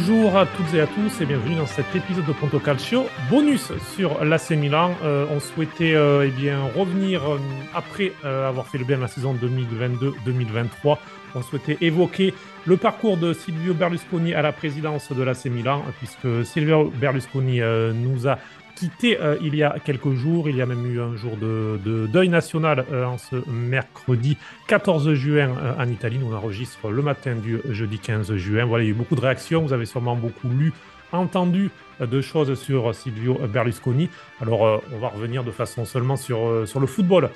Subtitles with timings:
[0.00, 3.70] Bonjour à toutes et à tous et bienvenue dans cet épisode de Ponto Calcio bonus
[3.94, 4.94] sur l'AC Milan.
[5.02, 7.38] Euh, on souhaitait euh, eh bien, revenir euh,
[7.74, 10.96] après avoir fait le bien la saison 2022-2023.
[11.34, 12.32] On souhaitait évoquer
[12.64, 17.60] le parcours de Silvio Berlusconi à la présidence de l'AC Milan puisque Silvio Berlusconi
[17.94, 18.38] nous a
[18.80, 20.48] quitté il y a quelques jours.
[20.48, 25.50] Il y a même eu un jour de, deuil national en ce mercredi 14 juin
[25.78, 26.18] en Italie.
[26.18, 28.64] Nous on enregistre le matin du jeudi 15 juin.
[28.64, 29.62] Voilà, il y a eu beaucoup de réactions.
[29.62, 30.72] Vous avez sûrement beaucoup lu,
[31.12, 31.70] entendu
[32.00, 34.08] de choses sur Silvio Berlusconi.
[34.40, 37.28] Alors, on va revenir de façon seulement sur, sur le football,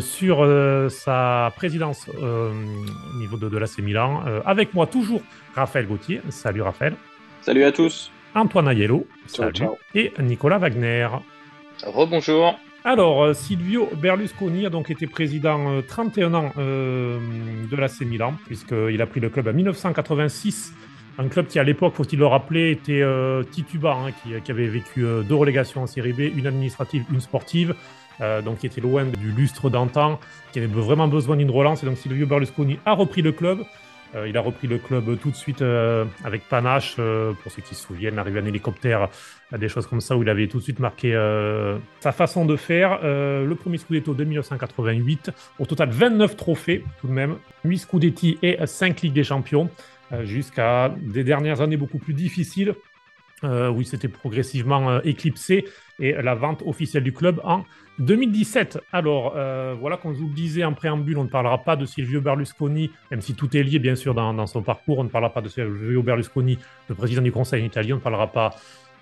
[0.00, 0.46] sur
[0.90, 4.22] sa présidence au niveau de, de l'AC Milan.
[4.44, 5.22] avec moi, toujours,
[5.54, 6.20] Raphaël Gauthier.
[6.28, 6.94] Salut Raphaël.
[7.40, 8.12] Salut à tous.
[8.34, 11.08] Antoine Aiello, salut, et Nicolas Wagner.
[11.84, 12.54] Rebonjour.
[12.84, 17.18] Alors, euh, Silvio Berlusconi a donc été président 31 euh, ans euh,
[17.70, 20.72] de l'AC Milan, puisqu'il a pris le club en 1986.
[21.18, 23.04] Un club qui, à l'époque, faut-il le rappeler, était
[23.50, 24.12] Tituba, hein,
[24.42, 27.74] qui, avait vécu deux relégations en Série B, une administrative, une sportive,
[28.42, 30.18] donc qui était loin du lustre d'antan,
[30.52, 31.82] qui avait vraiment besoin d'une relance.
[31.82, 33.58] Et donc, Silvio Berlusconi a repris le club.
[34.14, 37.62] Euh, il a repris le club tout de suite euh, avec panache, euh, pour ceux
[37.62, 39.08] qui se souviennent, arrivé en hélicoptère,
[39.56, 41.12] des choses comme ça, où il avait tout de suite marqué
[42.00, 43.00] sa façon de faire.
[43.02, 48.56] le premier Scudetto de 1988, au total 29 trophées tout de même, 8 Scudetti et
[48.64, 49.68] 5 Ligues des Champions,
[50.22, 52.74] jusqu'à des dernières années beaucoup plus difficiles,
[53.42, 55.64] où il progressivement éclipsé,
[55.98, 57.64] et la vente officielle du club en
[57.98, 58.80] 2017.
[58.92, 61.84] Alors, euh, voilà, comme je vous le disais en préambule, on ne parlera pas de
[61.86, 64.98] Silvio Berlusconi, même si tout est lié, bien sûr, dans, son parcours.
[64.98, 67.94] On ne parlera pas de Silvio Berlusconi, le président du Conseil italien.
[67.94, 68.50] On ne parlera pas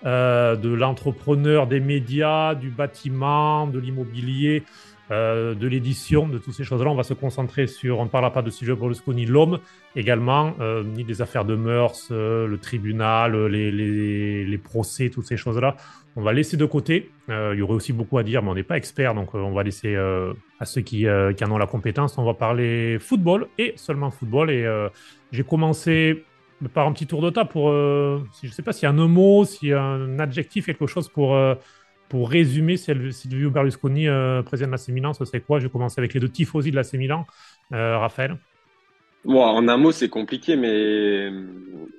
[0.05, 4.63] euh, de l'entrepreneur des médias, du bâtiment, de l'immobilier.
[5.11, 6.89] Euh, de l'édition, de toutes ces choses-là.
[6.89, 9.59] On va se concentrer sur, on ne parlera pas de Silvio Berlusconi, l'homme
[9.95, 10.53] également,
[10.85, 15.75] ni des affaires de mœurs, le tribunal, les, procès, toutes ces choses-là
[16.15, 17.09] on va laisser de côté.
[17.29, 19.39] Euh, il y aurait aussi beaucoup à dire, mais on n'est pas expert, donc euh,
[19.39, 22.17] on va laisser euh, à ceux qui, en ont la compétence.
[22.17, 24.51] On va parler football et seulement football.
[24.51, 24.65] Et
[25.31, 26.25] j'ai commencé
[26.73, 27.69] par un petit tour de table pour,
[28.33, 30.65] si, je ne sais pas s'il y a un mot, s'il y a un adjectif,
[30.67, 31.35] quelque chose pour,
[32.11, 34.05] pour résumer Silvio Berlusconi,
[34.45, 35.59] président de l'AC Milan, ce serait quoi?
[35.59, 37.25] Je vais commencer avec les deux tifosi de l'AC Milan.
[37.71, 38.37] Raphaël
[39.23, 41.31] Bon, en un mot, c'est compliqué, mais,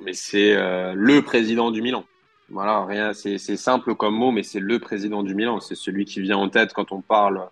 [0.04, 0.54] mais c'est
[0.94, 2.04] le président du Milan.
[2.50, 5.60] Voilà, rien, c'est simple comme mot, mais c'est le président du Milan.
[5.60, 7.48] C'est celui qui vient en tête quand on parle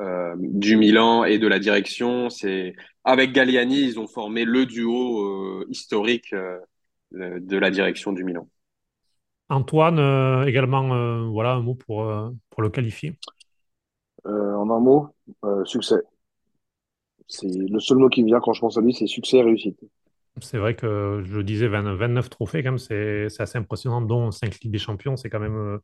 [0.00, 2.30] euh, du Milan et de la direction.
[2.30, 6.60] C'est avec Galliani, ils ont formé le duo euh, historique euh,
[7.10, 8.48] de la direction du Milan.
[9.48, 12.04] Antoine, également, voilà un mot pour,
[12.50, 13.18] pour le qualifier.
[14.24, 15.08] en un mot,
[15.64, 16.02] succès.
[17.28, 19.42] C'est le seul mot qui me vient quand je pense à lui, c'est succès et
[19.42, 19.78] réussite.
[20.40, 24.72] C'est vrai que je disais 29 trophées, quand même, c'est assez impressionnant, dont 5 Ligues
[24.72, 25.78] des Champions, c'est quand même, euh,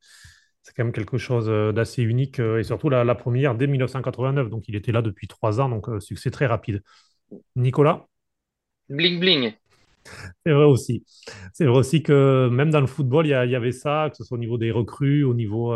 [0.62, 2.40] c'est quand même quelque chose euh, d'assez unique.
[2.40, 5.88] Euh, et surtout la, première dès 1989, donc il était là depuis 3 ans, donc
[6.00, 6.82] succès très rapide.
[7.56, 8.06] Nicolas?
[8.88, 9.52] Bling bling.
[10.44, 11.04] C'est vrai aussi.
[11.52, 14.36] C'est vrai aussi que même dans le football, il y, avait ça, que ce soit
[14.36, 15.72] au niveau des recrues, au niveau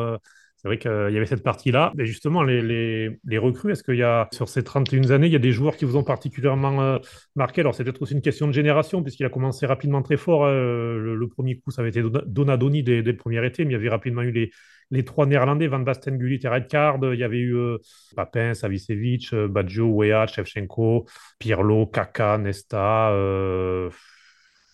[0.59, 1.93] c'est vrai qu'il y avait cette partie-là.
[1.95, 5.39] Mais justement, les, recrues, est-ce qu'il y a, sur ces 31 années, il y a
[5.39, 6.99] des joueurs qui vous ont particulièrement euh,
[7.37, 7.61] marqué?
[7.61, 10.47] Alors, c'est peut-être aussi une question de génération, puisqu'il a commencé rapidement très fort.
[10.47, 10.53] Hein.
[10.53, 13.77] Le, premier coup, ça avait été Donadoni dès, dès, le premier été, mais il y
[13.77, 14.51] avait rapidement eu
[14.91, 16.99] les, trois Néerlandais, Van Basten, Gullit et Redcard.
[17.05, 17.79] Il y avait eu euh,
[18.17, 21.07] Papin, Savicevic, euh, Baggio, Wea, Shevchenko,
[21.39, 23.13] Pirlo, Kaka, Nesta,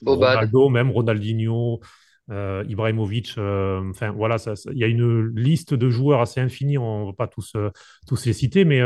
[0.05, 1.81] Ronaldo, même Ronaldinho.
[2.31, 4.37] Euh, Ibrahimovic, euh, enfin voilà,
[4.73, 7.71] il y a une liste de joueurs assez infinie, on ne va pas tous, euh,
[8.07, 8.81] tous les citer, mais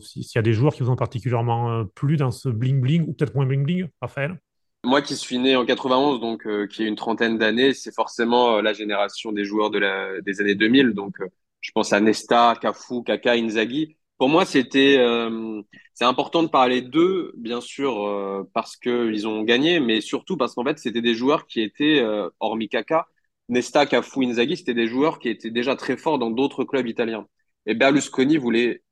[0.00, 3.34] s'il y a des joueurs qui vous ont particulièrement plu dans ce bling-bling, ou peut-être
[3.34, 4.40] moins bling-bling, Raphaël?
[4.84, 8.72] Moi qui suis né en 91, donc qui ai une trentaine d'années, c'est forcément la
[8.72, 11.16] génération des joueurs de la, des années 2000, donc
[11.60, 15.62] je pense à Nesta, Cafu, Kaka, Inzaghi pour moi, c'était euh,
[15.94, 20.54] c'est important de parler d'eux, bien sûr, euh, parce qu'ils ont gagné, mais surtout parce
[20.54, 23.06] qu'en fait, c'était des joueurs qui étaient, euh, hormis Kaka,
[23.48, 27.26] Nesta, Cafu, Inzaghi, c'était des joueurs qui étaient déjà très forts dans d'autres clubs italiens.
[27.66, 28.82] Et Berlusconi voulait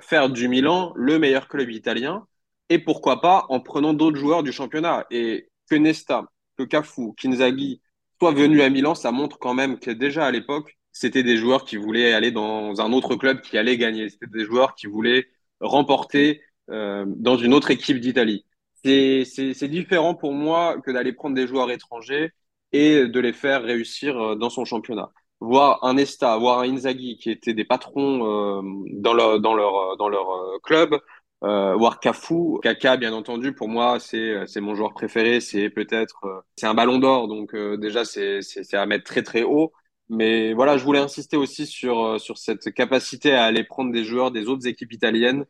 [0.00, 2.26] faire du Milan le meilleur club italien,
[2.70, 5.06] et pourquoi pas en prenant d'autres joueurs du championnat.
[5.10, 6.24] Et que Nesta,
[6.56, 7.82] que Cafu, qu'Inzaghi
[8.18, 11.64] soient venus à Milan, ça montre quand même que déjà à l'époque, c'était des joueurs
[11.64, 14.08] qui voulaient aller dans un autre club qui allait gagner.
[14.08, 15.26] C'était des joueurs qui voulaient
[15.60, 18.46] remporter euh, dans une autre équipe d'Italie.
[18.84, 22.32] C'est différent pour moi que d'aller prendre des joueurs étrangers
[22.72, 25.10] et de les faire réussir euh, dans son championnat.
[25.40, 28.62] Voir un Nesta, voir un Inzaghi qui étaient des patrons euh,
[28.92, 30.98] dans leur, dans leur, dans leur club,
[31.42, 32.58] euh, voire Cafu.
[32.62, 35.40] Kaka, bien entendu, pour moi, c'est c'est mon joueur préféré.
[35.40, 39.22] C'est peut-être euh, c'est un Ballon d'Or, donc euh, déjà c'est c'est à mettre très
[39.22, 39.72] très haut.
[40.10, 44.04] Mais voilà, je voulais insister aussi sur euh, sur cette capacité à aller prendre des
[44.04, 45.46] joueurs des autres équipes italiennes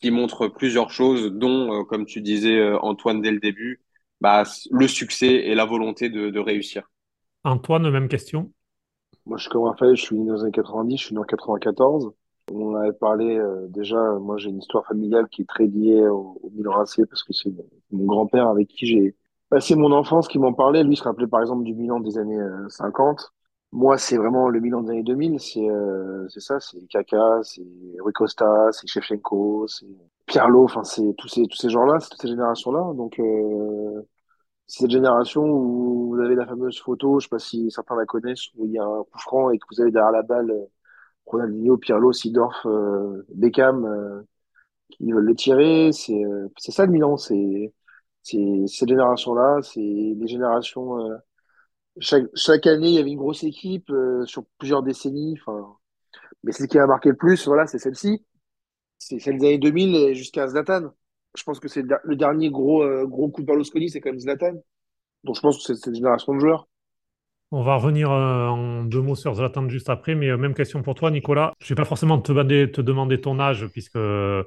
[0.00, 3.82] qui montrent plusieurs choses, dont, euh, comme tu disais euh, Antoine dès le début,
[4.22, 6.90] bah le succès et la volonté de de réussir.
[7.44, 8.50] Antoine, même question?
[9.26, 11.20] Moi, je suis comme Raphaël, je suis né dans les années 90, je suis né
[11.20, 12.12] en 94.
[12.52, 16.40] On avait parlé euh, déjà, moi j'ai une histoire familiale qui est très liée au,
[16.42, 19.14] au Milan AC parce que c'est mon, mon grand-père avec qui j'ai
[19.50, 20.82] passé mon enfance qui m'en parlait.
[20.82, 23.32] Lui il se rappelait par exemple du Milan des années euh, 50.
[23.72, 25.38] Moi, c'est vraiment le Milan des années 2000.
[25.40, 27.62] C'est euh, ça, c'est Kaka, c'est
[28.00, 29.86] Rui Costa, c'est Shevchenko, c'est
[30.26, 30.64] Pirlo.
[30.64, 32.92] Enfin, c'est tous ces tous ces gens-là, c'est toutes ces générations-là.
[32.94, 34.02] Donc euh,
[34.66, 38.06] c'est cette génération où vous avez la fameuse photo, je sais pas si certains la
[38.06, 40.50] connaissent, où il y a un coup franc et que vous avez derrière la balle
[40.50, 40.66] euh,
[41.26, 44.22] Ronaldinho, Pirlo, Seedorf, euh, Beckham euh,
[44.90, 45.92] qui veulent le tirer.
[45.92, 47.72] C'est euh, ça le Milan, c'est
[48.22, 50.98] cette génération-là, c'est les générations.
[52.00, 55.36] Chaque année, il y avait une grosse équipe euh, sur plusieurs décennies.
[55.40, 55.76] Enfin,
[56.44, 58.24] mais celle qui a marqué le plus, voilà, c'est celle-ci.
[58.98, 60.92] C'est celle des années 2000 jusqu'à Zlatan.
[61.36, 64.00] Je pense que c'est le, der- le dernier gros euh, gros coup de Berlusconi, c'est
[64.02, 64.54] quand même Zlatan.
[65.24, 66.68] Donc je pense que c'est cette génération de joueurs.
[67.52, 70.94] On va revenir euh, en deux mots sur Zlatan juste après, mais même question pour
[70.94, 71.52] toi, Nicolas.
[71.60, 74.44] Je ne vais pas forcément te demander, te demander ton âge, puisque on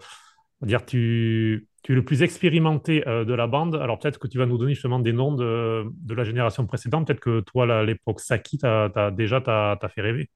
[0.61, 3.75] va dire tu, tu es le plus expérimenté euh, de la bande.
[3.75, 7.07] Alors peut-être que tu vas nous donner justement des noms de, de la génération précédente.
[7.07, 10.29] Peut-être que toi, à l'époque Saki, t'as, t'as- déjà t'as, fait rêver.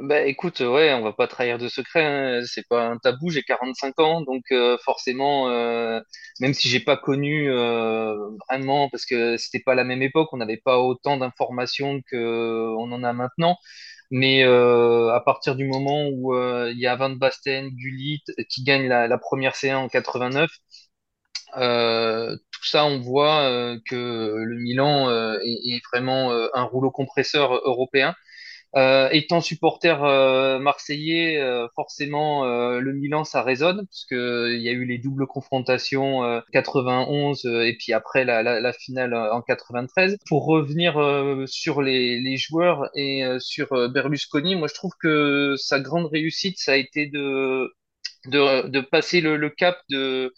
[0.00, 3.42] Bah écoute, ouais, on va pas trahir de secret, hein, c'est pas un tabou, j'ai
[3.44, 6.00] 45 ans, donc euh, forcément, euh,
[6.40, 8.12] même si j'ai pas connu euh,
[8.48, 12.16] vraiment, parce que c'était pas la même époque, on n'avait pas autant d'informations que
[12.78, 13.56] on en a maintenant,
[14.12, 18.62] mais euh, à partir du moment où euh, il y a Van Basten, Gullit qui
[18.62, 20.50] gagne la, première C1 en 89,
[21.56, 27.54] euh, tout ça, on voit euh, que le Milan euh, est, vraiment un rouleau compresseur
[27.64, 28.14] européen.
[28.74, 34.62] Euh, étant supporter euh, marseillais, euh, forcément euh, le Milan ça résonne parce que il
[34.62, 38.72] y a eu les doubles confrontations euh, 91 euh, et puis après la, la, la
[38.72, 40.16] finale euh, en 93.
[40.26, 44.92] Pour revenir euh, sur les, les joueurs et euh, sur euh, Berlusconi, moi je trouve
[44.98, 47.70] que sa grande réussite ça a été de
[48.26, 50.32] de, de passer le, le cap de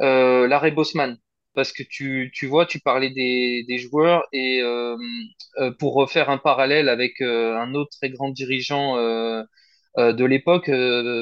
[0.00, 1.18] euh, l'arrêt Bosman.
[1.54, 4.96] Parce que tu, tu vois, tu parlais des, des joueurs et euh,
[5.58, 8.96] euh, pour refaire un parallèle avec euh, un autre très grand dirigeant
[9.96, 10.70] de l'époque,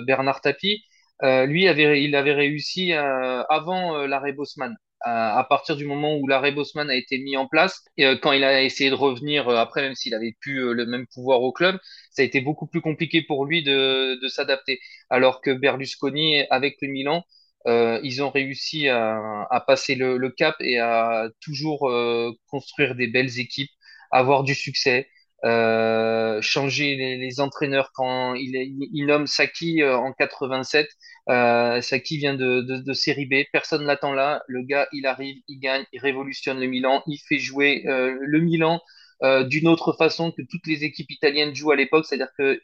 [0.06, 0.84] Bernard Tapie,
[1.22, 4.76] lui avait, il avait réussi avant l'arrêt Bosman.
[5.02, 8.32] À, à partir du moment où l'arrêt Bosman a été mis en place, et quand
[8.32, 11.78] il a essayé de revenir après, même s'il avait euh, le même pouvoir au club,
[12.10, 14.78] ça a été beaucoup plus compliqué pour lui de, de s'adapter.
[15.08, 17.24] Alors que Berlusconi, avec le Milan,
[17.66, 23.38] euh, ils ont réussi à, passer le, cap et à toujours euh, construire des belles
[23.38, 23.70] équipes,
[24.10, 25.08] avoir du succès,
[25.44, 30.88] euh, changer les, entraîneurs quand il, nomme Saki en 87.
[31.28, 34.42] Euh, Saki vient de, de, Série B, personne l'attend là.
[34.48, 38.80] Le gars, il arrive, il gagne, il révolutionne le Milan, il fait jouer le Milan
[39.22, 42.60] d'une autre façon que toutes les équipes italiennes jouent à l'époque, c'est-à-dire que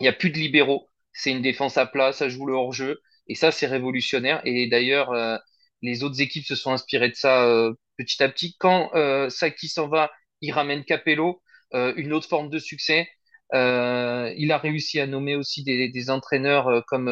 [0.00, 0.88] il n'y a plus de libéraux.
[1.12, 3.00] C'est une défense à plat, ça joue le hors-jeu.
[3.28, 4.40] Et ça, c'est révolutionnaire.
[4.44, 5.36] Et d'ailleurs, euh,
[5.82, 8.56] les autres équipes se sont inspirées de ça euh, petit à petit.
[8.58, 11.42] Quand euh, Saki s'en va, il ramène Capello,
[11.74, 13.08] euh, une autre forme de succès.
[13.54, 17.06] Euh, il a réussi à nommer aussi des, entraîneurs comme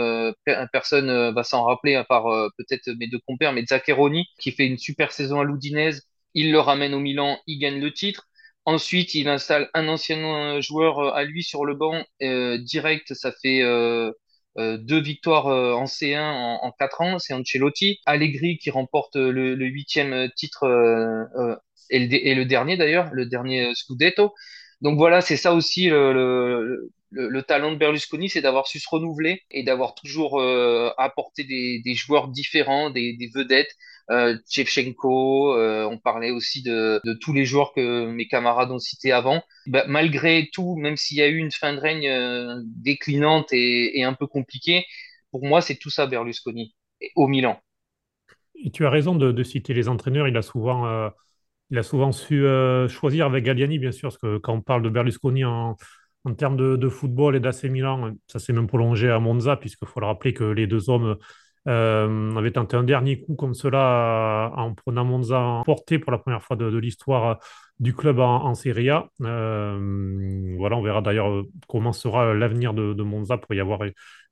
[0.45, 2.25] pe- personne va s'en rappeler, à part
[2.59, 6.03] peut-être mes deux compères, mais Zaccheroni, qui fait une super saison à l'Udinese.
[6.35, 8.27] Il le ramène au Milan, il gagne le titre.
[8.67, 13.15] Ensuite, il installe un ancien joueur à lui sur le banc direct.
[13.15, 13.63] Ça fait
[14.59, 17.19] euh, deux victoires euh, en C1 en, en quatre ans.
[17.19, 18.01] C'est Ancelotti.
[18.07, 21.57] Allegri qui remporte euh, le, le huitième titre euh, euh,
[21.91, 24.33] et, le, et le dernier d'ailleurs, le dernier Scudetto.
[24.81, 28.81] Donc voilà, c'est ça aussi le, le, le, le talent de Berlusconi, c'est d'avoir su
[28.81, 33.75] se renouveler et d'avoir toujours euh, apporté des, joueurs différents, des, vedettes
[34.11, 39.13] euh, Shevchenko, euh, on parlait aussi de, tous les joueurs que mes camarades ont cités
[39.13, 39.43] avant.
[39.67, 44.03] Bah, malgré tout, même s'il y a eu une fin de règne euh, déclinante et,
[44.03, 44.85] un peu compliquée,
[45.31, 46.75] pour moi, c'est tout ça Berlusconi
[47.15, 47.59] au Milan.
[48.57, 50.29] Et tu as raison de, de citer les entraîneurs.
[50.29, 51.11] Il a souvent,
[51.71, 52.45] il a souvent su
[52.89, 55.77] choisir avec Galliani, bien sûr, parce que quand on parle de Berlusconi en,
[56.25, 60.01] en termes de, football et d'AC Milan, ça s'est même prolongé à Monza, puisqu'il faut
[60.01, 61.17] le rappeler que les deux hommes
[61.67, 66.19] on avait tenté un dernier coup comme cela en prenant Monza en portée pour la
[66.19, 67.39] première fois de, l'histoire
[67.79, 69.09] du club en, Serie A.
[69.19, 73.81] voilà, on verra d'ailleurs comment sera l'avenir de, Monza pour y avoir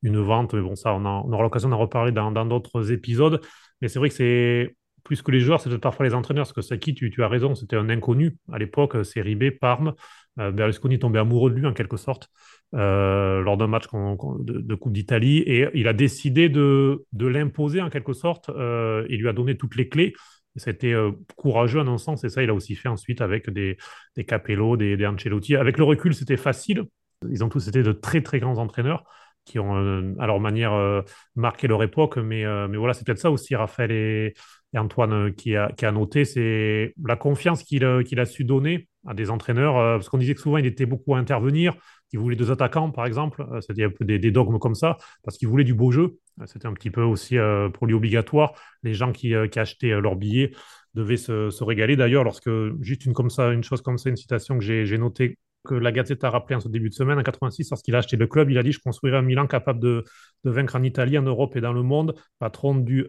[0.02, 0.54] une vente.
[0.54, 3.40] Mais bon, ça, on, aura l'occasion d'en reparler dans d'autres épisodes.
[3.80, 6.44] Mais c'est vrai que c'est plus que les joueurs, c'est peut-être parfois les entraîneurs.
[6.44, 9.94] Parce que Saki, tu, as raison, c'était un inconnu à l'époque, Série B, Parme.
[10.38, 12.30] Euh, Berlusconi tombait amoureux de lui en quelque sorte
[12.74, 18.12] euh, lors d'un match de, Coupe d'Italie et il a décidé de, l'imposer en quelque
[18.12, 18.48] sorte.
[18.48, 20.14] Euh, il lui a donné toutes les clés.
[20.56, 20.94] C'était
[21.36, 23.78] courageux en un sens et ça, il a aussi fait ensuite avec des,
[24.16, 25.56] des Capello, des, Ancelotti.
[25.56, 26.84] Avec le recul, c'était facile.
[27.30, 29.04] Ils ont tous été de très très grands entraîneurs
[29.46, 31.04] qui ont à leur manière
[31.36, 32.18] marqué leur époque.
[32.18, 34.34] Mais, mais voilà, c'est peut-être ça aussi, Raphaël et,
[34.76, 39.14] Antoine qui a, qui a noté, c'est la confiance qu'il qu'il a su donner à
[39.14, 41.74] des entraîneurs, euh, parce qu'on disait que souvent il était beaucoup à intervenir,
[42.12, 45.38] il voulait deux attaquants par exemple, euh, c'était un peu des, dogmes comme ça, parce
[45.38, 47.36] qu'il voulait du beau jeu, euh, c'était un petit peu aussi
[47.74, 50.52] pour lui obligatoire, les gens qui, achetaient leurs billets
[50.94, 54.58] devaient se, régaler d'ailleurs, lorsque juste une, comme ça, une chose comme ça, une citation
[54.58, 57.70] que j'ai notée, que la Gazette a rappelé en ce début de semaine, en 86,
[57.70, 60.04] lorsqu'il a acheté le club, il a dit, je construirai un Milan capable de,
[60.44, 63.06] de vaincre en Italie, en Europe et dans le monde, patron du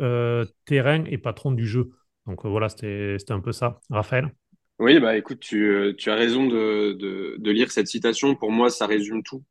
[0.66, 1.90] terrain et patron du jeu.
[2.26, 3.80] Donc voilà, c'était un peu ça.
[3.90, 4.32] Raphaël?
[4.80, 8.36] Oui, bah écoute, tu, euh, tu as raison de, de, de, lire cette citation.
[8.36, 9.44] Pour moi, ça résume tout.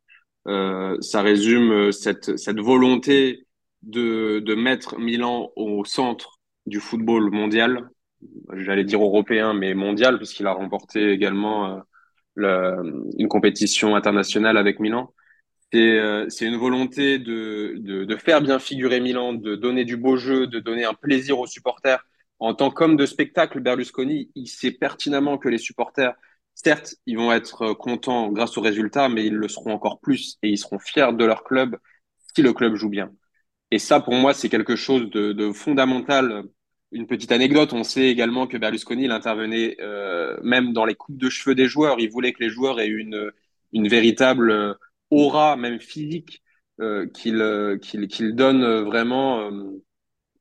[0.48, 3.46] Euh, ça résume euh, cette, cette volonté
[3.82, 7.88] de, de mettre Milan au centre du football mondial.
[8.54, 11.82] J'allais dire européen, mais mondial, puisqu'il a remporté également
[12.38, 15.12] euh, une compétition internationale avec Milan.
[15.72, 20.46] C'est euh, une volonté de, de faire bien figurer Milan, de donner du beau jeu,
[20.46, 22.04] de donner un plaisir aux supporters
[22.42, 26.14] en tant qu'homme de spectacle, Berlusconi, il sait pertinemment que les supporters,
[26.54, 30.38] certes, ils vont être euh, contents grâce aux résultats, mais ils le seront encore plus
[30.42, 31.78] et ils seront fiers de leur club
[32.34, 33.12] si le club joue bien.
[33.70, 36.42] Et ça, pour moi, c'est quelque chose de, fondamental.
[36.90, 41.16] Une petite anecdote, on sait également que Berlusconi, il intervenait euh, même dans les coupes
[41.16, 42.00] de cheveux des joueurs.
[42.00, 43.30] Il voulait que les joueurs aient une,
[43.72, 44.74] véritable euh,
[45.10, 46.42] aura, même physique,
[46.80, 49.48] euh, qu'il qu'il donne vraiment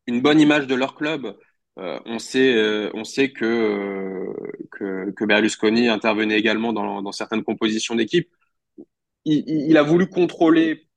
[0.08, 1.38] une bonne image de leur club.
[1.80, 4.34] Euh, on sait, euh, on sait que, euh,
[4.72, 8.30] que, que, Berlusconi intervenait également dans, certaines compositions d'équipe.
[9.26, 10.88] Il, a voulu contrôler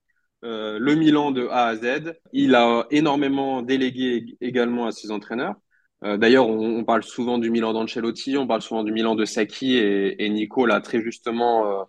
[0.42, 2.14] le Milan de A à Z.
[2.32, 5.54] Il a énormément délégué également à ses entraîneurs.
[6.02, 10.24] D'ailleurs, on, parle souvent du Milan d'Ancelotti, on parle souvent du Milan de Sacchi et,
[10.24, 11.86] et Nico l'a très justement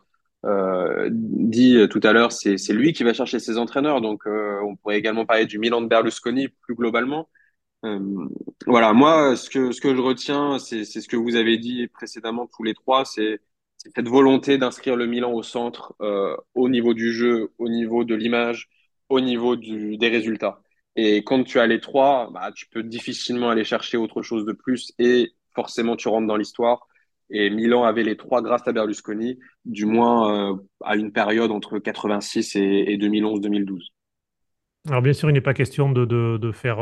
[1.09, 4.01] dit tout à l'heure, c'est lui qui va chercher ses entraîneurs.
[4.01, 7.29] Donc, on pourrait également parler du Milan de Berlusconi plus globalement.
[7.85, 7.99] Euh,
[8.65, 12.47] voilà, moi, ce que, ce que je retiens, c'est ce que vous avez dit précédemment
[12.47, 13.39] tous les trois, c'est
[13.77, 18.15] cette volonté d'inscrire le Milan au centre, euh, au niveau du jeu, au niveau de
[18.15, 18.69] l'image,
[19.09, 20.61] au niveau des résultats.
[20.95, 24.53] Et quand tu as les trois, bah, tu peux difficilement aller chercher autre chose de
[24.53, 26.87] plus et forcément tu rentres dans l'histoire.
[27.29, 31.79] Et Milan avait les trois grâce à Berlusconi, du moins euh, à une période entre
[31.79, 33.87] 86 et, et 2011-2012.
[34.87, 36.79] Alors bien sûr, il n'est pas question de, de, faire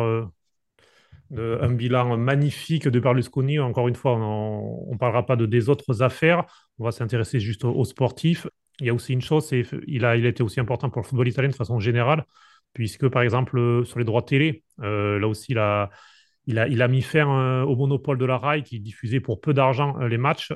[1.35, 3.59] un bilan magnifique de Berlusconi.
[3.59, 6.45] Encore une fois, on ne parlera pas de des autres affaires.
[6.79, 8.47] On va s'intéresser juste aux, sportifs.
[8.79, 9.51] Il y a aussi une chose,
[9.87, 12.25] il a, été aussi important pour le football italien de façon générale,
[12.73, 17.63] puisque par exemple sur les droits télé, euh, là aussi il a, mis fin euh,
[17.63, 20.51] au monopole de la RAI qui diffusait pour peu d'argent euh, les matchs.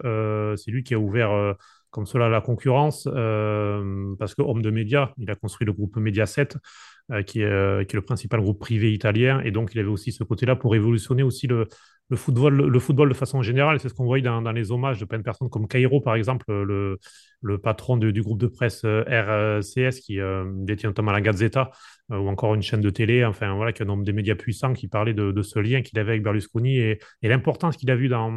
[0.56, 1.56] c'est lui qui a ouvert
[1.98, 3.06] comme cela la concurrence,
[4.20, 6.50] parce que homme de médias, il a construit le groupe Mediaset,
[7.10, 9.40] euh, qui, est, euh, qui, est, le principal groupe privé italien.
[9.46, 11.66] Et donc, il avait aussi ce côté-là pour révolutionner aussi le,
[12.10, 13.80] le, football, le football de façon générale.
[13.80, 16.16] C'est ce qu'on voit dans, dans, les hommages de plein de personnes comme Cairo, par
[16.16, 17.00] exemple, le,
[17.40, 20.20] le patron du groupe de presse euh, RCS qui
[20.66, 21.72] détient notamment la Gazzetta
[22.10, 24.74] ou encore une chaîne de télé, enfin voilà, qui est un nombre des médias puissants
[24.74, 28.34] qui parlait de, ce lien qu'il avait avec Berlusconi et, l'importance qu'il a vu dans,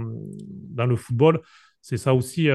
[0.71, 1.41] dans le football.
[1.83, 2.49] C'est ça aussi,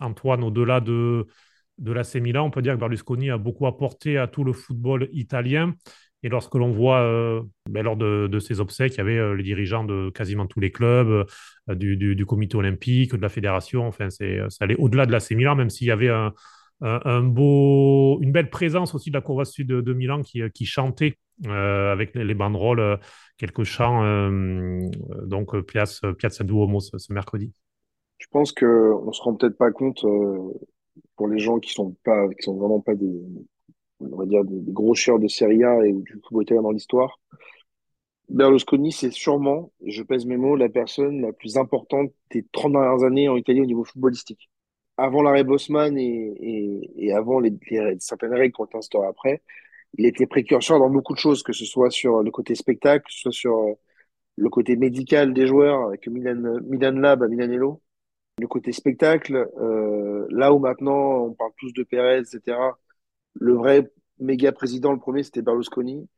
[0.00, 1.26] Antoine, au-delà de
[1.78, 5.08] de l'AC Milan, on peut dire que Berlusconi a beaucoup apporté à tout le football
[5.12, 5.74] italien.
[6.24, 9.42] Et lorsque l'on voit, euh, ben, lors de, ses obsèques, il y avait euh, les
[9.42, 11.26] dirigeants de quasiment tous les clubs,
[11.68, 13.86] euh, du, comité olympique, de la fédération.
[13.88, 18.30] Enfin, c'est, ça allait au-delà de l'AC Milan, même s'il y avait un, beau, une
[18.30, 23.00] belle présence aussi de la Courva Sud de, Milan qui, chantait avec les, banderoles,
[23.36, 24.30] quelques chants.
[25.26, 27.52] donc, Piazza, Piazza Duomo ce mercredi.
[28.22, 30.06] Je pense qu'on ne se rend peut-être pas compte
[31.16, 33.20] pour les gens qui sont pas, qui sont vraiment pas des,
[33.98, 37.18] on va dire des, gros chieurs de Serie A et du football italien dans l'histoire.
[38.28, 43.02] Berlusconi, c'est sûrement, je pèse mes mots, la personne la plus importante des 30 dernières
[43.02, 44.48] années en Italie au niveau footballistique.
[44.96, 49.42] Avant l'arrêt Bosman et, et, et avant les, les, certaines règles été instaurées après,
[49.98, 53.12] il était précurseur dans beaucoup de choses, que ce soit sur le côté spectacle, que
[53.12, 53.72] ce soit sur euh,
[54.36, 57.81] le côté médical des joueurs, avec Milan, Milan Lab à Milanello,
[58.38, 62.58] le côté spectacle, euh, là où maintenant on parle tous de Pérez, etc.
[63.34, 66.08] Le vrai méga président, le premier, c'était Berlusconi.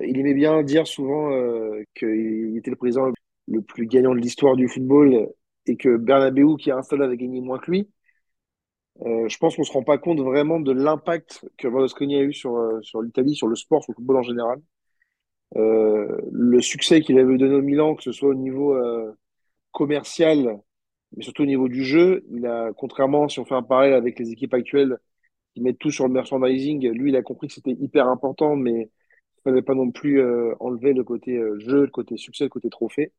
[0.00, 3.12] Il aimait bien dire souvent euh, qu'il était le président
[3.48, 5.28] le plus gagnant de l'histoire du football
[5.66, 7.90] et que Bernabeu, qui a installé, avait gagné moins que lui.
[9.02, 12.32] Euh, je pense qu'on se rend pas compte vraiment de l'impact que Berlusconi a eu
[12.32, 14.60] sur, sur l'Italie, sur le sport, sur le football en général.
[15.56, 18.76] Le succès qu'il avait donné au Milan, que ce soit au niveau
[19.72, 20.60] commercial,
[21.16, 24.18] mais surtout au niveau du jeu, il a, contrairement si on fait un parallèle avec
[24.18, 24.98] les équipes actuelles
[25.54, 28.90] qui mettent tout sur le merchandising, lui il a compris que c'était hyper important, mais
[29.38, 32.50] il fallait pas non plus euh, enlever le côté euh, jeu, le côté succès, le
[32.50, 33.12] côté trophée.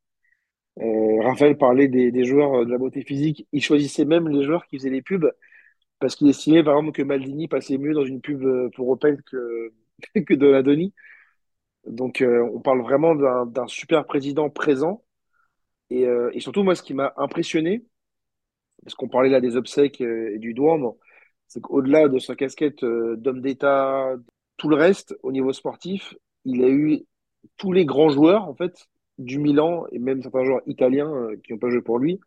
[0.80, 3.48] Euh, Raphaël parlait des, des joueurs de la beauté physique.
[3.52, 5.32] Il choisissait même les joueurs qui faisaient les pubs
[6.00, 8.44] parce qu'il estimait par exemple que Maldini passait mieux dans une pub
[8.76, 9.74] pour Opel que,
[10.28, 10.94] que de la Denis.
[11.86, 15.04] Donc euh, on parle vraiment d'un super président présent.
[15.92, 17.86] Et, euh, et surtout, moi, ce qui m'a impressionné,
[18.84, 20.86] parce qu'on parlait là des obsèques euh, et du douane,
[21.48, 24.16] c'est qu'au-delà de sa casquette euh, d'homme d'État,
[24.58, 27.02] tout le reste, au niveau sportif, il a eu
[27.58, 31.12] tous les grands joueurs, en fait, du Milan, et même certains joueurs italiens
[31.44, 32.20] qui n'ont pas joué pour lui,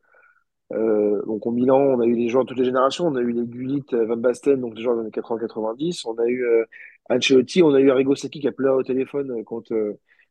[0.70, 3.06] donc au Milan, on a eu des joueurs de toutes les générations.
[3.06, 6.04] On a eu les Gullit, Van Basten, donc des joueurs des années 80-90.
[6.06, 6.44] On a eu
[7.08, 9.70] Ancelotti, on a eu Arrigo Sacchi qui a pleuré au téléphone quand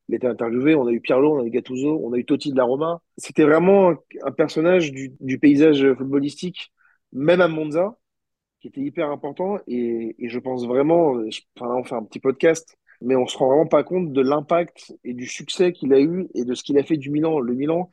[0.10, 0.75] il était interviewé.
[0.75, 3.01] On a eu Pirlo, on a eu Gattuso, on a eu Totti de la Roma.
[3.17, 3.93] C'était vraiment
[4.24, 6.72] un, personnage du, paysage footballistique,
[7.12, 7.98] même à Monza,
[8.60, 9.60] qui était hyper important.
[9.67, 11.15] Et, je pense vraiment,
[11.55, 14.93] enfin, on fait un petit podcast, mais on se rend vraiment pas compte de l'impact
[15.03, 17.39] et du succès qu'il a eu et de ce qu'il a fait du Milan.
[17.39, 17.89] Le Milan,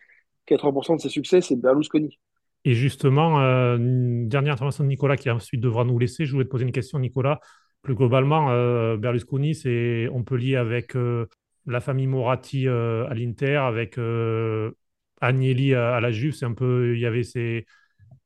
[0.46, 2.18] 80% de ses succès, c'est Berlusconi.
[2.64, 6.26] Et justement, euh, une dernière intervention de Nicolas qui ensuite devra nous laisser.
[6.26, 7.40] Je voulais te poser une question, Nicolas.
[7.82, 11.26] Plus globalement, euh, Berlusconi, c'est, on peut lier avec euh,
[11.70, 14.72] la famille Moratti euh, à l'Inter, avec euh,
[15.20, 16.34] Agnelli à, la Juve.
[16.34, 17.66] C'est un peu, il y avait ces,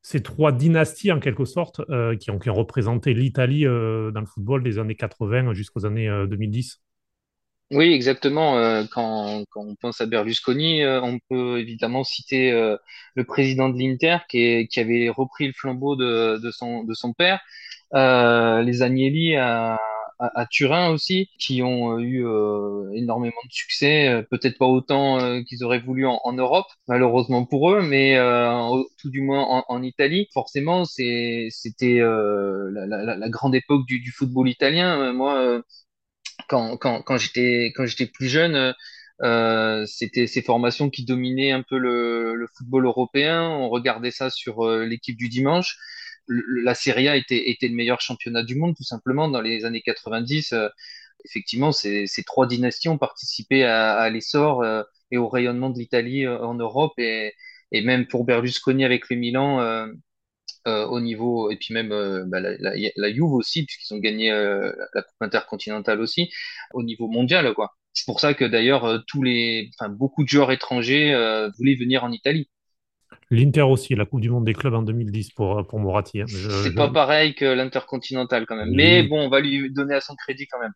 [0.01, 4.79] ces trois dynasties en quelque sorte euh, qui ont, représenté l'Italie dans le football des
[4.79, 6.81] années 80 jusqu'aux années 2010.
[7.71, 8.85] Oui, exactement.
[8.91, 15.09] Quand, on pense à Berlusconi, on peut évidemment citer le président de l'Inter qui, avait
[15.09, 17.41] repris le flambeau de, de, son, de son père,
[17.91, 19.79] les Agnelli à,
[20.19, 22.25] à, Turin aussi, qui ont eu
[22.93, 28.17] énormément de succès, peut-être pas autant qu'ils auraient voulu en, Europe, malheureusement pour eux, mais
[28.97, 30.27] tout du moins en, Italie.
[30.33, 31.49] Forcément, c'était
[31.99, 35.13] la, grande époque du, football italien.
[35.13, 35.61] moi,
[36.47, 37.71] quand, j'étais
[38.13, 38.73] plus jeune,
[39.21, 43.49] euh, c'était ces formations qui dominaient un peu le, football européen.
[43.49, 45.77] On regardait ça sur euh, l'équipe du dimanche.
[46.27, 49.81] La Serie A était, était le meilleur championnat du monde, tout simplement, dans les années
[49.81, 50.53] 90.
[50.53, 50.69] Euh,
[51.25, 55.79] effectivement, ces, ces trois dynasties ont participé à, à l'essor euh, et au rayonnement de
[55.79, 56.93] l'Italie euh, en Europe.
[56.97, 57.33] Et,
[57.71, 59.59] et même pour Berlusconi avec le Milan,
[60.67, 61.89] euh, au niveau et puis même
[62.27, 66.31] bah, la, la, la, Juve aussi puisqu'ils ont gagné la Coupe intercontinentale aussi
[66.73, 67.75] au niveau mondial quoi.
[67.93, 71.13] C'est pour ça que d'ailleurs tous les enfin beaucoup de joueurs étrangers
[71.57, 72.49] voulaient venir en Italie.
[73.31, 76.21] L'Inter aussi, la Coupe du Monde des clubs en 2010 pour, pour Moratti.
[76.21, 76.25] Hein.
[76.27, 76.75] C'est je...
[76.75, 78.69] pas pareil que l'Intercontinental quand même.
[78.69, 78.75] Oui.
[78.75, 80.73] Mais bon, on va lui donner à son crédit quand même.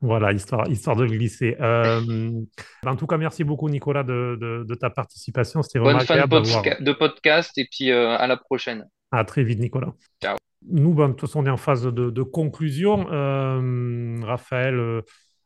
[0.00, 1.56] Voilà, histoire, histoire de glisser.
[1.60, 2.30] Euh,
[2.86, 5.62] en tout cas, merci beaucoup, Nicolas, de, de, de ta participation.
[5.62, 8.86] C'était vraiment Bonne fin de, de, podcast et puis euh, à la prochaine.
[9.10, 9.92] À très vite, Nicolas.
[10.22, 10.36] Ciao.
[10.68, 13.06] Nous, ben, de toute façon, on est en phase de, conclusion.
[13.10, 15.02] Euh, Raphaël,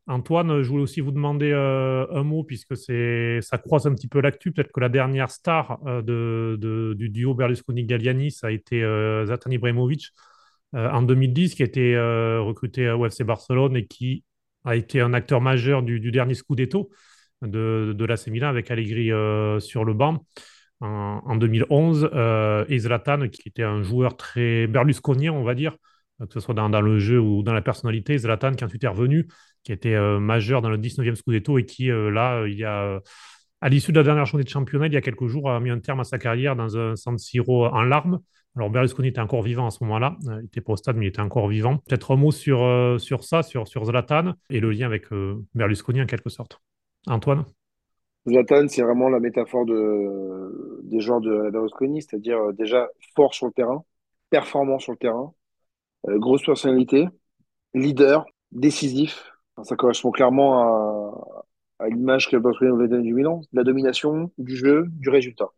[0.07, 4.21] Antoine, je voulais aussi vous demander euh, un mot, puisque ça croise un petit peu
[4.21, 4.53] l'actu.
[4.53, 8.81] Peut-être que la dernière star euh, du duo Berlusconi-Galliani, ça a été
[9.27, 10.11] Zlatan Ibrahimovic
[10.73, 14.25] en 2010, qui a été recruté au FC Barcelone et qui
[14.65, 16.91] a été un acteur majeur du, dernier Scudetto
[17.43, 19.11] de, de l'AC Milan avec Allegri
[19.61, 20.25] sur le banc
[20.81, 25.77] en, en 2011, euh, et Zlatan, qui était un joueur très berlusconien, on va dire,
[26.27, 28.19] que ce soit dans, le jeu ou dans la personnalité.
[28.19, 29.29] Zlatan, qui ensuite est revenu,
[29.63, 33.01] qui était euh, majeur dans le 19e Scudetto et qui, euh, là, il y a,
[33.61, 35.71] à l'issue de la dernière journée de championnat, il y a quelques jours, a mis
[35.71, 38.21] un terme à sa carrière dans un San Siro en larmes.
[38.57, 41.09] Alors Berlusconi était encore vivant à ce moment-là, il était pas au stade, mais il
[41.09, 41.79] était encore vivant.
[41.79, 45.43] Peut-être un mot sur, euh, sur ça, sur, sur Zlatan, et le lien avec euh,
[45.55, 46.61] Berlusconi en quelque sorte.
[47.07, 47.45] Antoine?
[48.29, 53.47] Zlatan, c'est vraiment la métaphore de, des joueurs de Berlusconi, c'est-à-dire euh, déjà fort sur
[53.47, 53.85] le terrain,
[54.31, 55.44] performant sur le terrain, euh,
[56.07, 57.09] grosse personnalité,
[57.75, 59.31] leader, décisif.
[59.63, 61.15] Ça correspond clairement
[61.79, 65.49] à, l'image que Berlusconi voulait donner du Milan, de la domination, du jeu, du résultat.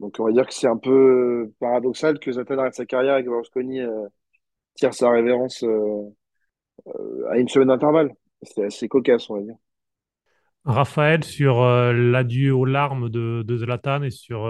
[0.00, 3.24] Donc on va dire que c'est un peu paradoxal que Zlatan arrête sa carrière et
[3.24, 4.06] que Berlusconi euh,
[4.74, 6.02] tire sa révérence euh,
[7.30, 8.12] à une semaine d'intervalle.
[8.42, 9.56] C'était assez cocasse, on va dire.
[10.64, 14.48] Raphaël, sur l'adieu aux larmes de, de, Zlatan et sur.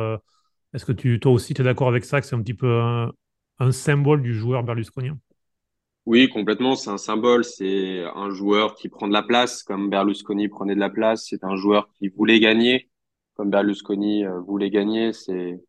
[0.75, 3.11] Est-ce que toi aussi, tu es d'accord avec ça, que c'est un petit peu
[3.63, 5.19] un symbole du joueur berlusconien
[6.05, 6.75] oui, complètement.
[6.75, 7.45] C'est un symbole.
[7.45, 11.27] C'est un joueur qui prend de la place, comme Berlusconi prenait de la place.
[11.29, 12.91] C'est un joueur qui voulait gagner,
[13.35, 15.13] comme Berlusconi euh, voulait gagner.
[15.13, 15.61] C'est,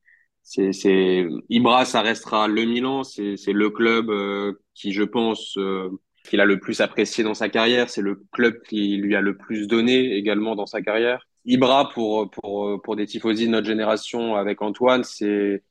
[0.42, 3.04] c'est, c'est Ibra, ça restera le Milan.
[3.04, 5.90] C'est, c'est le club euh, qui, je pense, euh,
[6.26, 7.90] qu'il a le plus apprécié dans sa carrière.
[7.92, 11.28] C'est le club qui lui a le plus donné également dans sa carrière.
[11.46, 15.64] Ibra, pour pour pour des tifosi de notre génération avec Antoine, c'est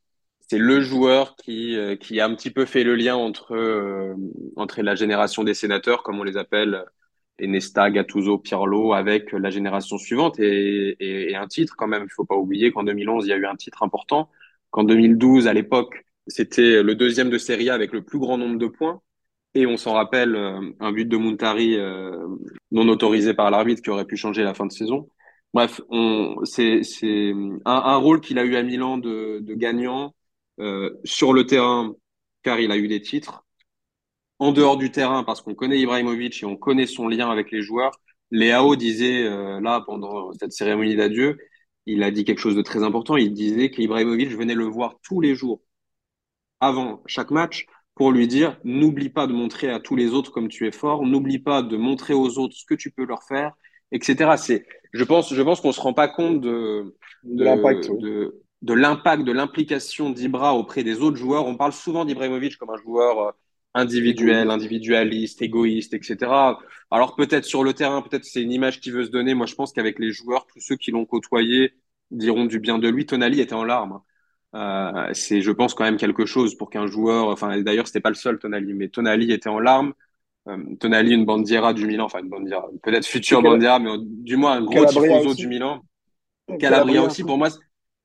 [0.53, 4.15] c'est le joueur qui, euh, qui a un petit peu fait le lien entre, euh,
[4.57, 6.85] entre la génération des sénateurs, comme on les appelle,
[7.41, 12.05] Nesta, Gattuso, Pirlo, avec la génération suivante et, un titre quand même.
[12.05, 14.29] Il faut pas oublier qu'en 2011, il y a eu un titre important,
[14.71, 18.59] qu'en 2012, à l'époque, c'était le deuxième de Serie A avec le plus grand nombre
[18.59, 19.01] de points.
[19.55, 21.79] Et on s'en rappelle, euh, un but de Montari
[22.73, 25.09] non autorisé par l'arbitre qui aurait pu changer la fin de saison.
[25.55, 25.81] Bref,
[26.45, 26.83] c'est
[27.33, 30.13] un, un, rôle qu'il a eu à Milan de gagnant,
[30.61, 31.95] euh, sur le terrain,
[32.43, 33.45] car il a eu des titres.
[34.39, 37.63] En dehors du terrain, parce qu'on connaît Ibrahimovic et on connaît son lien avec les
[37.63, 37.93] joueurs,
[38.31, 41.39] Léao disait, euh, là, pendant cette cérémonie d'adieu,
[41.87, 43.17] il a dit quelque chose de très important.
[43.17, 45.63] Il disait qu'Ibrahimovic venait le voir tous les jours
[46.61, 50.49] avant chaque match pour lui dire n'oublie pas de montrer à tous les autres comme
[50.49, 53.53] tu es fort, n'oublie pas de montrer aux autres ce que tu peux leur faire,
[53.91, 54.37] etc.
[54.37, 58.43] C'est, je pense, je pense qu'on se rend pas compte de, de, l'impact, de, de
[58.71, 61.47] l'impact, de l'implication d'Ibra auprès des autres joueurs.
[61.47, 63.31] On parle souvent d'Ibrahimovic comme un joueur euh,
[63.75, 66.31] individuel, individualiste, égoïste, etc.
[66.91, 69.35] Alors peut-être sur le terrain, peut-être c'est une image qu'il veut se donner.
[69.35, 71.75] Moi, je pense qu'avec les joueurs, tous ceux qui l'ont côtoyé
[72.11, 73.07] diront du bien de lui.
[73.07, 74.01] Tonali était en larmes.
[74.55, 77.29] Euh, c'est, je pense, quand même quelque chose pour qu'un joueur.
[77.29, 79.95] Enfin, d'ailleurs, c'était pas le seul Tonali, mais Tonali était en larmes.
[80.49, 84.55] Euh, Tonali, une bandiera du Milan, enfin une bandiera, peut-être future bandiera, mais du moins
[84.55, 85.83] un gros tifoso du Milan.
[86.59, 87.49] Calabria aussi, pour moi,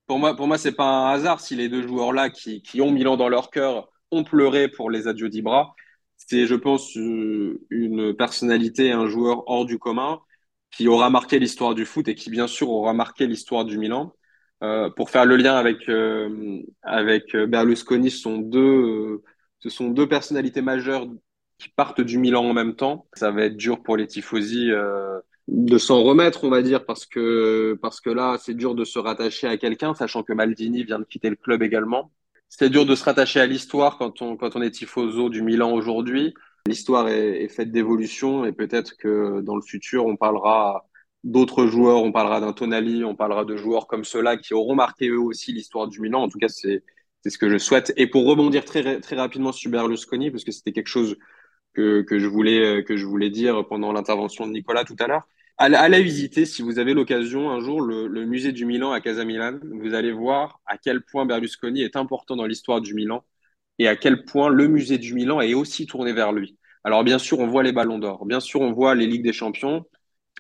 [0.08, 2.92] pour moi, pour moi, c'est pas un hasard si les deux joueurs-là qui, qui ont
[2.92, 5.76] Milan dans leur cœur ont pleuré pour les adieux d'Ibra.
[6.18, 10.22] C'est, je pense, euh, une personnalité, un joueur hors du commun
[10.72, 14.14] qui aura marqué l'histoire du foot et qui, bien sûr, aura marqué l'histoire du Milan.
[14.64, 19.22] Euh, pour faire le lien avec euh, avec Berlusconi, ce sont deux
[19.60, 21.08] ce sont deux personnalités majeures
[21.60, 23.08] qui partent du Milan en même temps.
[23.14, 24.72] Ça va être dur pour les tifosi
[25.48, 29.00] de s'en remettre, on va dire, parce que, parce que là, c'est dur de se
[29.00, 32.12] rattacher à quelqu'un, sachant que Maldini vient de quitter le club également.
[32.50, 35.72] C'est dur de se rattacher à l'histoire quand on, quand on est tifoso du Milan
[35.74, 36.34] aujourd'hui.
[36.66, 40.86] L'histoire est, faite d'évolution et peut-être que dans le futur, on parlera
[41.24, 45.10] d'autres joueurs, on parlera d'un Tonali, on parlera de joueurs comme ceux-là qui auront marqué
[45.10, 46.24] eux aussi l'histoire du Milan.
[46.24, 46.84] En tout cas, c'est,
[47.24, 47.94] c'est ce que je souhaite.
[47.96, 51.18] Et pour rebondir très, très rapidement sur Berlusconi, parce que c'était quelque chose
[51.74, 55.28] que, que, je voulais, que je voulais dire pendant l'intervention de Nicolas tout à l'heure
[55.58, 59.60] allez visiter, si vous avez l'occasion, un jour, le, musée du Milan à Casa Milan.
[59.64, 63.24] Vous allez voir à quel point Berlusconi est important dans l'histoire du Milan
[63.80, 66.58] et à quel point le musée du Milan est aussi tourné vers lui.
[66.84, 68.26] Alors, bien sûr, on voit les ballons d'or.
[68.26, 69.86] Bien sûr, on voit les Ligues des Champions.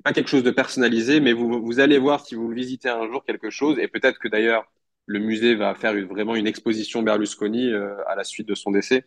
[0.03, 3.07] Pas quelque chose de personnalisé, mais vous, vous allez voir si vous le visitez un
[3.07, 3.79] jour quelque chose.
[3.79, 4.71] Et peut-être que d'ailleurs,
[5.07, 9.05] le musée va faire vraiment une exposition Berlusconi euh, à la suite de son décès.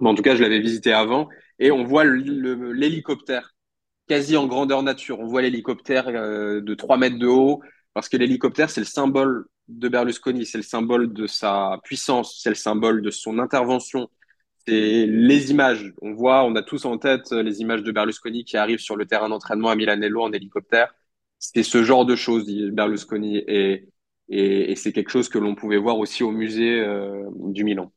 [0.00, 1.28] Mais en tout cas, je l'avais visité avant.
[1.58, 3.54] Et on voit l'hélicoptère
[4.10, 5.20] quasi en grandeur nature.
[5.20, 7.62] On voit l'hélicoptère euh, de 3 mètres de haut,
[7.94, 12.48] parce que l'hélicoptère, c'est le symbole de Berlusconi, c'est le symbole de sa puissance, c'est
[12.48, 14.10] le symbole de son intervention.
[14.66, 15.94] C'est les images.
[16.02, 19.06] On voit, on a tous en tête les images de Berlusconi qui arrivent sur le
[19.06, 20.92] terrain d'entraînement à Milanello en hélicoptère.
[21.38, 23.38] C'est ce genre de choses, dit Berlusconi.
[23.46, 23.88] Et,
[24.28, 27.92] et, c'est quelque chose que l'on pouvait voir aussi au musée euh, du Milan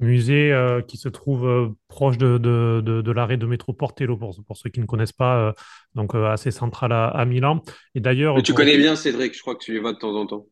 [0.00, 4.34] musée euh, qui se trouve euh, proche de, de, de, l'arrêt de métro Portello, pour,
[4.46, 5.52] pour, ceux qui ne connaissent pas, euh,
[5.94, 7.62] donc assez central à, à, Milan.
[7.94, 10.26] Et d'ailleurs, tu connais bien Cédric, je crois que tu y vas de temps en
[10.26, 10.46] temps.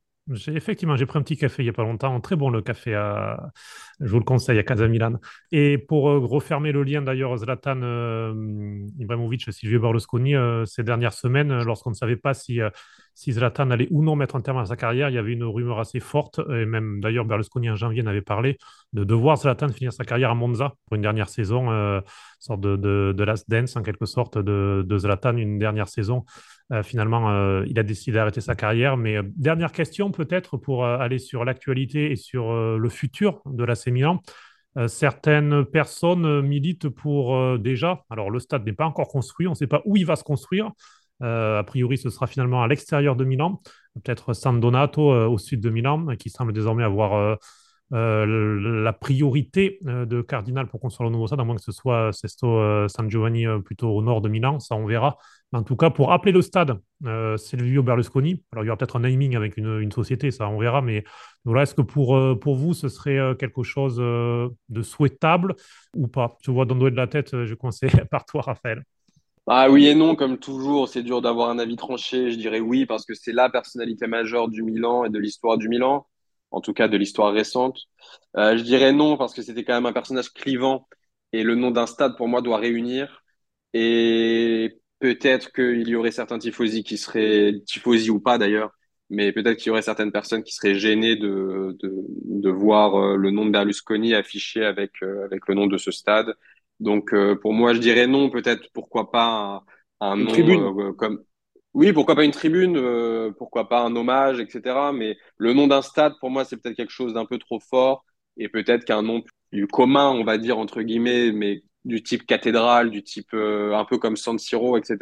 [0.49, 2.21] Effectivement, j'ai pris un petit café il n'y a pas longtemps.
[2.21, 2.93] Très bon le café,
[4.01, 5.15] je vous le conseille, à Casa Milan.
[5.53, 7.81] Et pour refermer le lien d'ailleurs, Zlatan
[8.99, 10.35] Ibrahimovic, Silvio Berlusconi,
[10.67, 12.61] ces dernières semaines, lorsqu'on ne savait pas si
[13.19, 15.09] si Zlatan allait ou non mettre un terme à sa carrière.
[15.09, 18.59] Il y avait une rumeur assez forte, et même d'ailleurs Berlusconi en janvier n'avait parlé,
[18.93, 22.01] de devoir Zlatan finir sa carrière à Monza pour une dernière saison, euh,
[22.39, 26.25] sorte de, de, de, last dance en quelque sorte de, de Zlatan, une dernière saison.
[26.73, 28.97] Euh, finalement, euh, il a décidé d'arrêter sa carrière.
[28.97, 33.89] Mais euh, dernière question peut-être pour aller sur l'actualité et sur le futur de l'AC
[33.89, 34.21] Milan.
[34.87, 39.67] certaines personnes militent pour déjà, alors le stade n'est pas encore construit, on ne sait
[39.67, 40.73] pas où il va se construire,
[41.23, 43.61] euh, a priori, ce sera finalement à l'extérieur de Milan,
[43.95, 47.39] peut-être San Donato euh, au sud de Milan, qui semble désormais avoir
[47.91, 52.87] la priorité de Cardinal pour construire le nouveau stade, à moins que ce soit Sesto
[52.89, 55.17] San Giovanni plutôt au nord de Milan, ça on verra.
[55.53, 56.79] En tout cas, pour appeler le stade
[57.39, 60.83] Silvio Berlusconi, alors il y aura peut-être un naming avec une, société, ça on verra,
[60.83, 61.05] mais
[61.45, 65.55] voilà, est-ce que pour, pour vous, ce serait quelque chose de souhaitable
[65.97, 66.37] ou pas?
[66.43, 68.83] Je vois Dondo de la tête, je conseille par toi, Raphaël.
[69.51, 72.31] Ah oui et non, comme toujours, c'est dur d'avoir un avis tranché.
[72.31, 75.71] Je dirais oui parce que c'est la personnalité majeure du Milan et de l'histoire du
[75.71, 76.07] Milan,
[76.51, 77.79] en tout cas de l'histoire récente.
[78.37, 80.87] Euh, je dirais non parce que c'était quand même un personnage clivant
[81.33, 83.23] et le nom d'un stade pour moi doit réunir.
[83.73, 88.73] Et peut-être qu'il y aurait certains tifosi qui seraient tifosi ou pas d'ailleurs,
[89.11, 93.17] mais peut-être qu'il y aurait certaines personnes qui seraient gênées de, de, de voir euh,
[93.17, 96.35] le nom de Berlusconi affiché avec, euh, avec le nom de ce stade.
[96.81, 98.31] Donc euh, pour moi, je dirais non.
[98.31, 99.65] Peut-être pourquoi pas
[100.01, 100.71] un, un tribune.
[100.81, 101.23] Euh, comme
[101.75, 104.93] oui, pourquoi pas une tribune, euh, pourquoi pas un hommage, etc.
[104.93, 108.05] Mais le nom d'un stade, pour moi, c'est peut-être quelque chose d'un peu trop fort
[108.37, 112.91] et peut-être qu'un nom plus commun, on va dire entre guillemets, mais du type cathédrale,
[112.91, 114.99] du type un peu comme San Siro, etc.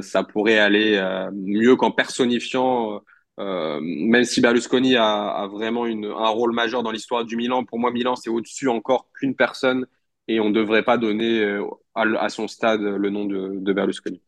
[0.00, 1.00] ça pourrait aller
[1.32, 3.02] mieux qu'en personnifiant.
[3.38, 8.16] même si Berlusconi a, vraiment un rôle majeur dans l'histoire du Milan, pour moi, Milan,
[8.16, 9.86] c'est au-dessus encore qu'une personne
[10.28, 11.64] et on ne devrait pas donner euh,
[11.94, 14.20] à, son stade le nom de, Berlusconi.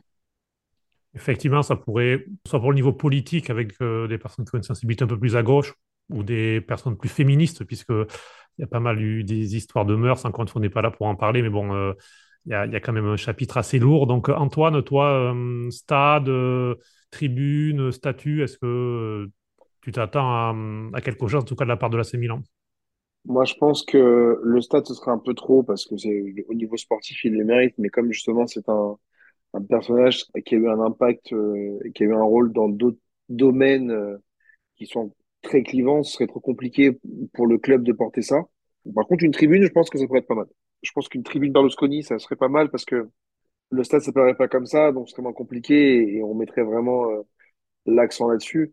[1.14, 4.64] Effectivement, ça pourrait, soit pour le niveau politique, avec euh, des personnes qui ont une
[4.64, 5.74] sensibilité un peu plus à gauche,
[6.10, 7.64] ou des personnes plus féministes,
[8.54, 10.24] puisqu'il y a pas mal eu des histoires de mœurs.
[10.24, 11.92] Encore une fois, on n'est pas là pour en parler, mais bon, euh,
[12.46, 14.06] il y, a, quand même un chapitre assez lourd.
[14.06, 15.34] Donc, Antoine, toi,
[15.70, 16.30] stade,
[17.10, 19.30] tribune, statut, est-ce que
[19.80, 22.42] tu t'attends à, quelque chose, en tout cas de la part de la Milan?
[23.26, 26.54] Moi, je pense que le stade, ce serait un peu trop parce que c'est au
[26.54, 27.74] niveau sportif, il le mérite.
[27.78, 28.96] Mais comme justement, c'est un,
[29.68, 33.90] personnage qui a eu un impact, euh, qui a eu un rôle dans d'autres domaines
[33.90, 34.18] euh,
[34.76, 36.98] qui sont très clivants, ce serait trop compliqué
[37.34, 38.42] pour le club de porter ça.
[38.94, 40.46] Par contre, une tribune, je pense que ça pourrait être pas mal.
[40.82, 43.08] Je pense qu'une tribune Berlusconi, ça serait pas mal parce que
[43.70, 46.62] le stade ne s'appellerait pas comme ça, donc ce serait moins compliqué et on mettrait
[46.64, 47.22] vraiment euh,
[47.86, 48.72] l'accent là-dessus.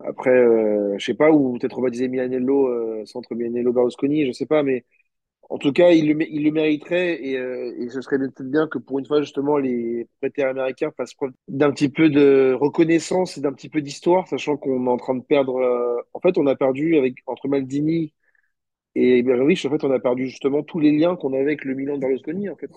[0.00, 4.46] Après, euh, je sais pas, ou peut-être rebaptiser Milanello, euh, centre Milanello Berlusconi, je sais
[4.46, 4.84] pas, mais
[5.50, 8.68] en tout cas, il le, il le mériterait et, euh, et ce serait peut-être bien
[8.68, 13.38] que pour une fois, justement, les prêteurs américains fassent preuve d'un petit peu de reconnaissance
[13.38, 15.56] et d'un petit peu d'histoire, sachant qu'on est en train de perdre.
[15.56, 18.12] euh, en fait, on a perdu avec entre Maldini
[18.94, 21.74] et Ibrahimovic, en fait, on a perdu justement tous les liens qu'on avait avec le
[21.74, 22.70] Milan de Berlusconi, en fait.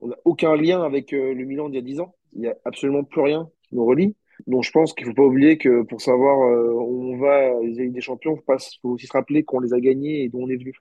[0.00, 2.14] On n'a aucun lien avec euh, le Milan d'il y a 10 ans.
[2.34, 4.16] Il n'y a absolument plus rien qui nous relie.
[4.46, 7.88] Donc je pense qu'il faut pas oublier que pour savoir euh, où on va les
[7.88, 10.48] des Champions, il faut, faut, aussi se rappeler qu'on les a gagnés et d'où on
[10.48, 10.74] est venu.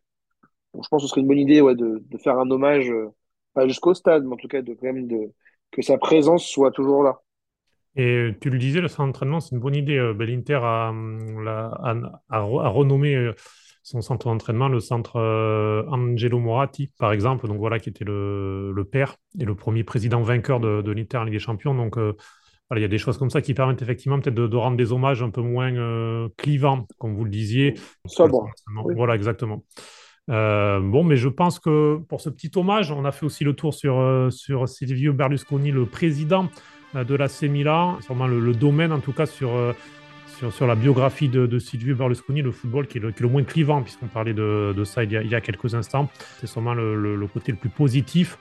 [0.75, 2.89] Donc je pense que ce serait une bonne idée ouais, de, de faire un hommage,
[2.89, 3.07] euh,
[3.53, 5.31] pas jusqu'au stade, mais en tout cas de quand même de,
[5.71, 7.21] que sa présence soit toujours là.
[7.95, 9.97] Et tu le disais, le centre d'entraînement, c'est une bonne idée.
[9.97, 11.95] Euh, Bellinter a, a,
[12.29, 13.31] a, a renommé
[13.83, 15.17] son centre d'entraînement, le centre
[15.89, 20.21] Angelo Moratti, par exemple, donc voilà, qui était le, le, père et le premier président
[20.21, 21.73] vainqueur de, de l'Inter en Ligue des Champions.
[21.73, 21.97] Donc
[22.73, 25.21] il y a des choses comme ça qui permettent effectivement peut-être de, rendre des hommages
[25.21, 27.75] un peu moins euh, clivants, comme vous le disiez.
[28.05, 28.49] Sobre.
[28.95, 29.63] Voilà, exactement.
[30.29, 33.53] Euh, bon, mais je pense que pour ce petit hommage, on a fait aussi le
[33.53, 36.49] tour sur, euh, sur Silvio Berlusconi, le président
[36.93, 39.49] de la Milan, sûrement le, domaine en tout cas sur,
[40.38, 44.07] sur, sur, la biographie de, Silvio Berlusconi, le football qui est le, moins clivant, puisqu'on
[44.07, 46.09] parlait de, de ça il y, a, il y, a, quelques instants.
[46.39, 48.39] C'est sûrement le, le, côté le plus positif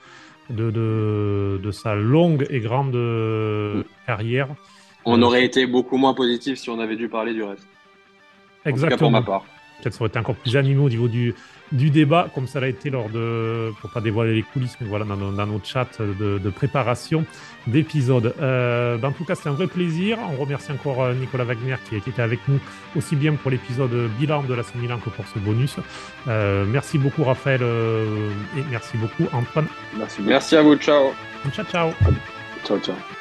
[0.49, 3.83] de, de, de sa longue et grande mm.
[4.07, 4.47] carrière.
[5.03, 7.67] On aurait été beaucoup moins positif si on avait dû parler du reste.
[8.65, 8.97] Exactement.
[8.97, 9.45] pour ma part.
[9.81, 11.33] Peut-être ça aurait été encore plus animé au niveau du,
[11.71, 15.05] du débat, comme ça l'a été lors de, pour pas dévoiler les coulisses, mais voilà,
[15.05, 17.25] dans, dans nos chats de, de préparation
[17.67, 18.33] d'épisodes.
[18.41, 20.17] Euh, en tout cas, c'était un vrai plaisir.
[20.31, 22.59] On remercie encore euh, Nicolas Wagner qui, qui était avec nous
[22.95, 25.77] aussi bien pour l'épisode bilan de la Milan que pour ce bonus.
[26.27, 29.67] Euh, merci beaucoup Raphaël euh, et merci beaucoup Antoine.
[29.97, 30.21] Merci.
[30.21, 30.75] Merci à vous.
[30.75, 31.13] Ciao.
[31.51, 31.91] Ciao, ciao.
[32.63, 33.14] Ciao, ciao.